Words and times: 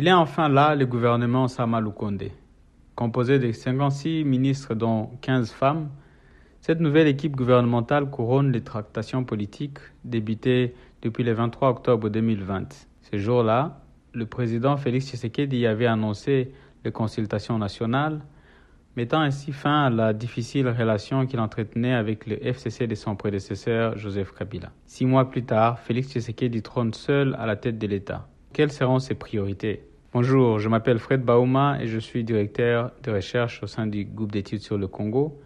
Il 0.00 0.06
est 0.06 0.12
enfin 0.12 0.48
là 0.48 0.76
le 0.76 0.86
gouvernement 0.86 1.48
Sama 1.48 1.82
Composé 2.94 3.40
de 3.40 3.50
56 3.50 4.22
ministres 4.22 4.76
dont 4.76 5.10
15 5.22 5.50
femmes, 5.50 5.88
cette 6.60 6.78
nouvelle 6.78 7.08
équipe 7.08 7.34
gouvernementale 7.34 8.08
couronne 8.08 8.52
les 8.52 8.60
tractations 8.60 9.24
politiques 9.24 9.80
débutées 10.04 10.76
depuis 11.02 11.24
le 11.24 11.32
23 11.32 11.70
octobre 11.70 12.10
2020. 12.10 12.86
Ce 13.10 13.16
jour-là, 13.18 13.80
le 14.12 14.24
président 14.26 14.76
Félix 14.76 15.08
Tshisekedi 15.08 15.66
avait 15.66 15.88
annoncé 15.88 16.52
les 16.84 16.92
consultations 16.92 17.58
nationales, 17.58 18.20
mettant 18.94 19.20
ainsi 19.20 19.50
fin 19.50 19.86
à 19.86 19.90
la 19.90 20.12
difficile 20.12 20.68
relation 20.68 21.26
qu'il 21.26 21.40
entretenait 21.40 21.94
avec 21.94 22.28
le 22.28 22.36
FCC 22.36 22.86
de 22.86 22.94
son 22.94 23.16
prédécesseur 23.16 23.98
Joseph 23.98 24.30
Kabila. 24.30 24.70
Six 24.86 25.06
mois 25.06 25.28
plus 25.28 25.42
tard, 25.42 25.80
Félix 25.80 26.10
Tshisekedi 26.10 26.62
trône 26.62 26.94
seul 26.94 27.34
à 27.36 27.46
la 27.46 27.56
tête 27.56 27.80
de 27.80 27.86
l'État. 27.88 28.28
Quelles 28.52 28.72
seront 28.72 29.00
ses 29.00 29.14
priorités? 29.14 29.87
Bonjour, 30.14 30.58
je 30.58 30.70
m'appelle 30.70 30.98
Fred 30.98 31.22
Bauma 31.22 31.76
et 31.82 31.86
je 31.86 31.98
suis 31.98 32.24
directeur 32.24 32.92
de 33.02 33.10
recherche 33.10 33.62
au 33.62 33.66
sein 33.66 33.86
du 33.86 34.06
groupe 34.06 34.32
d'études 34.32 34.62
sur 34.62 34.78
le 34.78 34.86
Congo, 34.86 35.38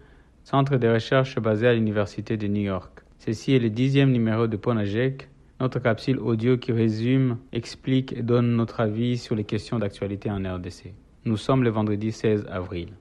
centre 0.45 0.77
de 0.77 0.87
recherche 0.87 1.37
basé 1.37 1.67
à 1.67 1.73
l'Université 1.73 2.37
de 2.37 2.47
New 2.47 2.61
York. 2.61 3.03
Ceci 3.19 3.53
est 3.53 3.59
le 3.59 3.69
dixième 3.69 4.13
numéro 4.13 4.47
de 4.47 4.55
Ponajek, 4.55 5.27
notre 5.59 5.79
capsule 5.79 6.17
audio 6.17 6.55
qui 6.55 6.71
résume, 6.71 7.39
explique 7.51 8.13
et 8.13 8.21
donne 8.21 8.55
notre 8.55 8.79
avis 8.79 9.17
sur 9.17 9.35
les 9.35 9.43
questions 9.43 9.79
d'actualité 9.79 10.31
en 10.31 10.37
RDC. 10.37 10.93
Nous 11.25 11.35
sommes 11.35 11.65
le 11.65 11.69
vendredi 11.69 12.13
16 12.13 12.45
avril. 12.49 12.93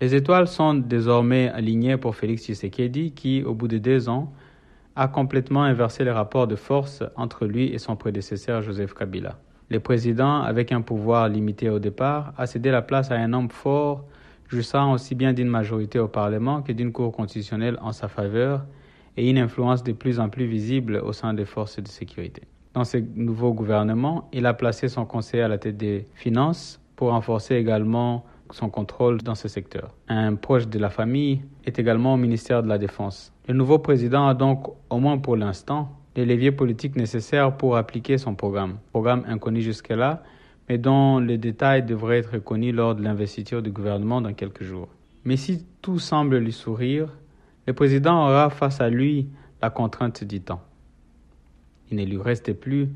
Les 0.00 0.14
étoiles 0.14 0.46
sont 0.46 0.74
désormais 0.74 1.48
alignées 1.48 1.96
pour 1.96 2.14
Félix 2.14 2.44
Tshisekedi 2.44 3.10
qui, 3.10 3.42
au 3.42 3.54
bout 3.54 3.66
de 3.66 3.78
deux 3.78 4.08
ans, 4.08 4.32
a 4.94 5.08
complètement 5.08 5.64
inversé 5.64 6.04
les 6.04 6.12
rapports 6.12 6.46
de 6.46 6.54
force 6.54 7.02
entre 7.16 7.44
lui 7.46 7.72
et 7.72 7.78
son 7.78 7.96
prédécesseur 7.96 8.62
Joseph 8.62 8.94
Kabila. 8.94 9.40
Le 9.70 9.80
président, 9.80 10.42
avec 10.42 10.72
un 10.72 10.80
pouvoir 10.80 11.28
limité 11.28 11.70
au 11.70 11.78
départ, 11.78 12.32
a 12.36 12.46
cédé 12.46 12.70
la 12.70 12.82
place 12.82 13.10
à 13.10 13.14
un 13.14 13.32
homme 13.32 13.50
fort, 13.50 14.04
jouissant 14.48 14.92
aussi 14.92 15.14
bien 15.14 15.32
d'une 15.32 15.48
majorité 15.48 15.98
au 15.98 16.08
Parlement 16.08 16.62
que 16.62 16.72
d'une 16.72 16.92
Cour 16.92 17.12
constitutionnelle 17.12 17.78
en 17.80 17.92
sa 17.92 18.08
faveur 18.08 18.64
et 19.16 19.28
une 19.28 19.38
influence 19.38 19.82
de 19.82 19.92
plus 19.92 20.20
en 20.20 20.28
plus 20.28 20.46
visible 20.46 20.96
au 20.96 21.12
sein 21.12 21.34
des 21.34 21.44
forces 21.44 21.80
de 21.80 21.88
sécurité. 21.88 22.42
Dans 22.74 22.84
ce 22.84 22.96
nouveau 22.96 23.52
gouvernement, 23.52 24.28
il 24.32 24.46
a 24.46 24.54
placé 24.54 24.88
son 24.88 25.04
conseiller 25.04 25.42
à 25.42 25.48
la 25.48 25.58
tête 25.58 25.76
des 25.76 26.06
finances 26.14 26.80
pour 26.96 27.10
renforcer 27.10 27.56
également 27.56 28.24
son 28.50 28.70
contrôle 28.70 29.22
dans 29.22 29.34
ce 29.34 29.48
secteur. 29.48 29.94
Un 30.08 30.34
proche 30.34 30.68
de 30.68 30.78
la 30.78 30.90
famille 30.90 31.40
est 31.64 31.78
également 31.78 32.14
au 32.14 32.16
ministère 32.16 32.62
de 32.62 32.68
la 32.68 32.78
Défense. 32.78 33.32
Le 33.48 33.54
nouveau 33.54 33.78
président 33.78 34.26
a 34.26 34.34
donc, 34.34 34.66
au 34.88 34.98
moins 34.98 35.18
pour 35.18 35.36
l'instant, 35.36 35.90
les 36.16 36.26
leviers 36.26 36.52
politiques 36.52 36.96
nécessaires 36.96 37.56
pour 37.56 37.76
appliquer 37.76 38.18
son 38.18 38.34
programme. 38.34 38.78
Programme 38.90 39.24
inconnu 39.26 39.60
jusque-là, 39.60 40.22
mais 40.68 40.78
dont 40.78 41.18
les 41.18 41.38
détails 41.38 41.82
devraient 41.82 42.18
être 42.18 42.38
connus 42.38 42.72
lors 42.72 42.94
de 42.94 43.02
l'investiture 43.02 43.62
du 43.62 43.70
gouvernement 43.70 44.20
dans 44.20 44.32
quelques 44.32 44.62
jours. 44.62 44.88
Mais 45.24 45.36
si 45.36 45.64
tout 45.80 45.98
semble 45.98 46.38
lui 46.38 46.52
sourire, 46.52 47.08
le 47.66 47.72
président 47.72 48.24
aura 48.24 48.50
face 48.50 48.80
à 48.80 48.90
lui 48.90 49.28
la 49.60 49.70
contrainte 49.70 50.24
du 50.24 50.40
temps. 50.40 50.62
Il 51.90 51.96
ne 51.96 52.04
lui 52.04 52.18
reste 52.18 52.52
plus 52.54 52.88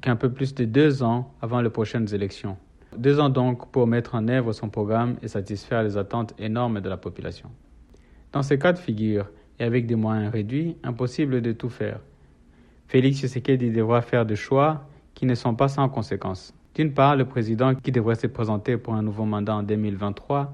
qu'un 0.00 0.16
peu 0.16 0.30
plus 0.30 0.54
de 0.54 0.64
deux 0.64 1.02
ans 1.02 1.32
avant 1.40 1.60
les 1.60 1.70
prochaines 1.70 2.12
élections. 2.14 2.56
Deux 2.96 3.20
ans 3.20 3.28
donc 3.28 3.70
pour 3.70 3.86
mettre 3.86 4.14
en 4.14 4.28
œuvre 4.28 4.52
son 4.52 4.68
programme 4.68 5.16
et 5.22 5.28
satisfaire 5.28 5.82
les 5.82 5.96
attentes 5.96 6.34
énormes 6.38 6.80
de 6.80 6.88
la 6.88 6.96
population. 6.96 7.50
Dans 8.32 8.42
ces 8.42 8.58
cas 8.58 8.72
de 8.72 8.78
figure, 8.78 9.26
et 9.58 9.64
avec 9.64 9.86
des 9.86 9.94
moyens 9.94 10.32
réduits, 10.32 10.76
impossible 10.82 11.40
de 11.40 11.52
tout 11.52 11.70
faire. 11.70 12.00
Félix 12.88 13.18
Tshisekedi 13.18 13.70
devra 13.70 14.00
faire 14.00 14.24
des 14.24 14.36
choix 14.36 14.86
qui 15.14 15.26
ne 15.26 15.34
sont 15.34 15.54
pas 15.54 15.68
sans 15.68 15.88
conséquences. 15.88 16.54
D'une 16.74 16.92
part, 16.92 17.16
le 17.16 17.24
président 17.24 17.74
qui 17.74 17.90
devrait 17.90 18.14
se 18.14 18.26
présenter 18.26 18.76
pour 18.76 18.94
un 18.94 19.02
nouveau 19.02 19.24
mandat 19.24 19.56
en 19.56 19.62
2023 19.62 20.52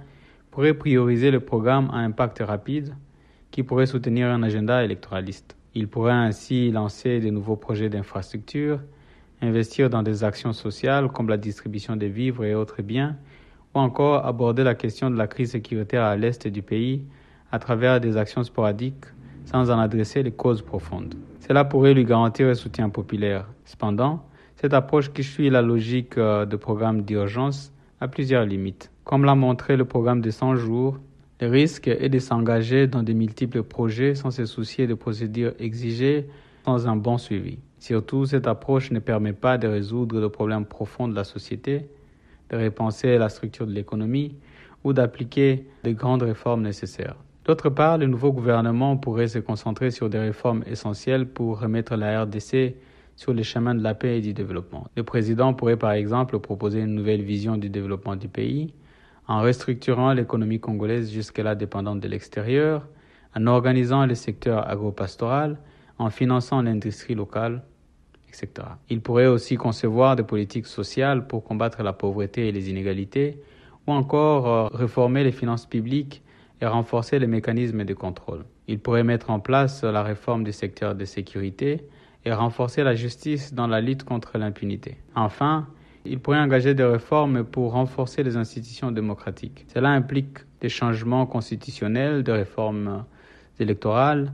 pourrait 0.51 0.75
prioriser 0.75 1.31
le 1.31 1.41
programme 1.41 1.91
à 1.93 1.99
impact 1.99 2.39
rapide 2.39 2.95
qui 3.51 3.63
pourrait 3.63 3.87
soutenir 3.87 4.29
un 4.29 4.43
agenda 4.43 4.83
électoraliste. 4.83 5.57
Il 5.75 5.89
pourrait 5.89 6.13
ainsi 6.13 6.71
lancer 6.71 7.21
de 7.21 7.29
nouveaux 7.29 7.57
projets 7.57 7.91
d'infrastructure, 7.91 8.81
investir 9.43 9.91
dans 9.91 10.03
des 10.03 10.25
actions 10.25 10.53
sociales 10.55 11.09
comme 11.09 11.29
la 11.29 11.37
distribution 11.37 11.97
des 11.97 12.09
vivres 12.09 12.45
et 12.45 12.55
autres 12.55 12.83
biens, 12.83 13.17
ou 13.75 13.81
encore 13.81 14.25
aborder 14.25 14.65
la 14.65 14.75
question 14.75 15.11
de 15.11 15.17
la 15.17 15.27
crise 15.27 15.51
sécuritaire 15.51 16.05
à 16.05 16.17
l'est 16.17 16.47
du 16.47 16.63
pays 16.63 17.03
à 17.51 17.59
travers 17.59 18.01
des 18.01 18.17
actions 18.17 18.43
sporadiques 18.43 19.05
sans 19.45 19.71
en 19.71 19.79
adresser 19.79 20.23
les 20.23 20.33
causes 20.33 20.63
profondes. 20.63 21.15
Cela 21.41 21.65
pourrait 21.65 21.95
lui 21.95 22.05
garantir 22.05 22.49
un 22.49 22.55
soutien 22.55 22.89
populaire. 22.89 23.47
Cependant, 23.65 24.25
cette 24.57 24.75
approche 24.75 25.13
qui 25.13 25.25
suit 25.25 25.51
la 25.51 25.63
logique 25.63 26.17
euh, 26.19 26.47
de 26.47 26.57
programme 26.57 27.03
d'urgence 27.03 27.73
a 28.01 28.09
plusieurs 28.09 28.45
limites. 28.45 28.91
Comme 29.05 29.25
l'a 29.25 29.35
montré 29.35 29.77
le 29.77 29.85
programme 29.85 30.21
de 30.21 30.31
100 30.31 30.57
jours, 30.57 30.99
le 31.41 31.49
risque 31.49 31.89
est 31.89 32.09
de 32.09 32.19
s'engager 32.21 32.87
dans 32.87 33.03
de 33.03 33.13
multiples 33.13 33.65
projets 33.65 34.15
sans 34.15 34.31
se 34.31 34.47
soucier 34.47 34.87
des 34.87 34.95
procédures 34.95 35.55
exigées 35.59 36.29
sans 36.65 36.87
un 36.87 36.95
bon 36.95 37.19
suivi. 37.19 37.59
Surtout, 37.81 38.27
cette 38.27 38.47
approche 38.47 38.93
ne 38.93 39.01
permet 39.01 39.33
pas 39.33 39.59
de 39.59 39.67
résoudre 39.67 40.21
le 40.21 40.29
problème 40.29 40.65
profond 40.65 41.09
de 41.09 41.17
la 41.17 41.25
société, 41.25 41.89
de 42.51 42.57
repenser 42.57 43.19
la 43.19 43.29
structure 43.29 43.67
de 43.67 43.73
l'économie 43.73 44.37
ou 44.85 44.93
d'appliquer 44.93 45.67
les 45.83 45.95
grandes 45.95 46.23
réformes 46.23 46.63
nécessaires. 46.63 47.17
D'autre 47.45 47.71
part, 47.71 47.99
le 47.99 48.07
nouveau 48.07 48.33
gouvernement 48.33 48.97
pourrait 48.97 49.27
se 49.27 49.41
concentrer 49.41 49.91
sur 49.91 50.09
des 50.09 50.19
réformes 50.19 50.63
essentielles 50.67 51.27
pour 51.27 51.61
remettre 51.61 51.97
la 51.97 52.23
RDC 52.23 52.77
sur 53.17 53.35
les 53.35 53.43
chemins 53.43 53.75
de 53.75 53.83
la 53.83 53.95
paix 53.95 54.19
et 54.19 54.21
du 54.21 54.33
développement. 54.33 54.87
Le 54.97 55.03
président 55.03 55.53
pourrait 55.53 55.77
par 55.77 55.91
exemple 55.91 56.39
proposer 56.39 56.81
une 56.81 56.95
nouvelle 56.95 57.23
vision 57.23 57.57
du 57.57 57.69
développement 57.69 58.15
du 58.15 58.29
pays, 58.29 58.73
en 59.27 59.41
restructurant 59.41 60.13
l'économie 60.13 60.61
congolaise 60.61 61.13
jusque-là 61.13 61.57
dépendante 61.57 61.99
de 61.99 62.07
l'extérieur, 62.07 62.87
en 63.35 63.47
organisant 63.49 64.07
le 64.07 64.15
secteur 64.15 64.69
agropastoral, 64.69 65.59
en 65.99 66.11
finançant 66.11 66.63
l'industrie 66.63 67.17
locale, 67.17 67.63
etc. 68.29 68.69
Il 68.89 69.01
pourrait 69.01 69.27
aussi 69.27 69.57
concevoir 69.57 70.15
des 70.15 70.23
politiques 70.23 70.67
sociales 70.67 71.27
pour 71.27 71.43
combattre 71.43 71.83
la 71.83 71.93
pauvreté 71.93 72.47
et 72.47 72.53
les 72.53 72.71
inégalités, 72.71 73.41
ou 73.89 73.93
encore 73.93 74.47
euh, 74.47 74.69
réformer 74.69 75.25
les 75.25 75.33
finances 75.33 75.67
publiques 75.67 76.23
et 76.63 76.67
renforcer 76.67 77.19
les 77.19 77.27
mécanismes 77.27 77.85
de 77.85 77.93
contrôle. 77.93 78.45
Il 78.69 78.79
pourrait 78.79 79.03
mettre 79.03 79.31
en 79.31 79.41
place 79.41 79.83
la 79.83 80.03
réforme 80.03 80.45
du 80.45 80.53
secteur 80.53 80.95
de 80.95 81.05
sécurité 81.05 81.89
et 82.25 82.33
renforcer 82.33 82.85
la 82.85 82.95
justice 82.95 83.53
dans 83.53 83.67
la 83.67 83.81
lutte 83.81 84.05
contre 84.05 84.39
l'impunité. 84.39 84.97
Enfin, 85.17 85.67
il 86.05 86.21
pourrait 86.21 86.39
engager 86.39 86.75
des 86.75 86.85
réformes 86.85 87.43
pour 87.43 87.73
renforcer 87.73 88.23
les 88.23 88.37
institutions 88.37 88.93
démocratiques. 88.93 89.67
Cela 89.75 89.91
implique 89.91 90.39
des 90.61 90.69
changements 90.69 91.27
constitutionnels, 91.27 92.23
des 92.23 92.33
réformes 92.33 93.05
électorales 93.59 94.33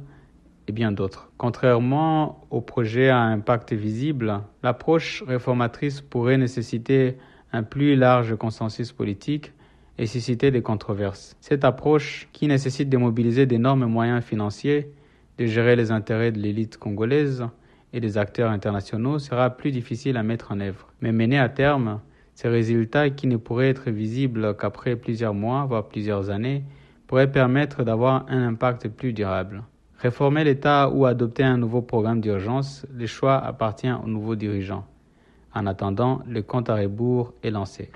et 0.67 0.73
bien 0.73 0.93
d'autres. 0.93 1.31
Contrairement 1.39 2.47
au 2.51 2.61
projet 2.61 3.09
à 3.09 3.21
impact 3.21 3.73
visible, 3.73 4.43
l'approche 4.63 5.25
réformatrice 5.27 6.03
pourrait 6.03 6.37
nécessiter 6.37 7.17
un 7.53 7.63
plus 7.63 7.97
large 7.97 8.37
consensus 8.37 8.93
politique 8.93 9.53
et 9.99 10.07
susciter 10.07 10.51
des 10.51 10.63
controverses. 10.63 11.37
Cette 11.41 11.65
approche, 11.65 12.29
qui 12.33 12.47
nécessite 12.47 12.89
de 12.89 12.97
mobiliser 12.97 13.47
d'énormes 13.47 13.87
moyens 13.87 14.23
financiers, 14.25 14.93
de 15.39 15.47
gérer 15.47 15.77
les 15.77 15.91
intérêts 15.91 16.33
de 16.33 16.39
l'élite 16.39 16.79
congolaise, 16.79 17.47
et 17.93 18.01
des 18.01 18.19
acteurs 18.19 18.51
internationaux 18.51 19.19
sera 19.19 19.51
plus 19.51 19.73
difficile 19.73 20.17
à 20.17 20.23
mettre 20.23 20.53
en 20.53 20.61
œuvre. 20.61 20.89
Mais 21.01 21.13
mener 21.13 21.39
à 21.39 21.49
terme, 21.49 22.01
ces 22.35 22.49
résultats 22.49 23.11
qui 23.11 23.27
ne 23.27 23.37
pourraient 23.37 23.71
être 23.71 23.91
visibles 23.91 24.57
qu'après 24.57 24.95
plusieurs 24.97 25.35
mois, 25.35 25.65
voire 25.65 25.89
plusieurs 25.89 26.31
années, 26.31 26.65
pourraient 27.07 27.33
permettre 27.33 27.83
d'avoir 27.85 28.27
un 28.29 28.47
impact 28.47 28.89
plus 28.89 29.13
durable. 29.13 29.63
Réformer 29.99 30.45
l'État 30.45 30.91
ou 30.91 31.07
adopter 31.07 31.43
un 31.43 31.57
nouveau 31.57 31.83
programme 31.83 32.21
d'urgence, 32.21 32.87
le 32.95 33.07
choix 33.07 33.39
appartient 33.39 33.91
aux 33.91 34.07
nouveaux 34.07 34.37
dirigeants. 34.37 34.85
En 35.55 35.67
attendant, 35.67 36.21
le 36.29 36.43
compte 36.43 36.71
à 36.71 36.77
rebours 36.77 37.33
est 37.43 37.51
lancé. 37.51 37.91